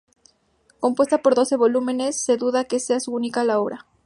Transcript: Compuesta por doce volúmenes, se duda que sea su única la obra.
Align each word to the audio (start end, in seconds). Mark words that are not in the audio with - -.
Compuesta 0.79 1.19
por 1.21 1.35
doce 1.35 1.55
volúmenes, 1.57 2.19
se 2.19 2.35
duda 2.35 2.63
que 2.65 2.79
sea 2.79 2.99
su 2.99 3.13
única 3.13 3.43
la 3.43 3.59
obra. 3.61 3.85